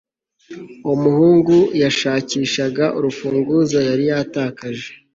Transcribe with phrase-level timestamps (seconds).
[0.93, 4.89] Umuhungu yashakishaga urufunguzo yari yatakaje